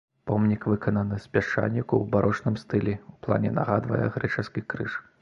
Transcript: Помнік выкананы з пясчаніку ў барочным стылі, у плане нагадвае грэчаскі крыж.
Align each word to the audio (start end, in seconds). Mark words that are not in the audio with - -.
Помнік 0.29 0.63
выкананы 0.71 1.19
з 1.25 1.35
пясчаніку 1.35 1.93
ў 1.99 2.03
барочным 2.17 2.59
стылі, 2.65 2.99
у 3.15 3.17
плане 3.29 3.55
нагадвае 3.63 4.05
грэчаскі 4.21 4.69
крыж. 4.73 5.03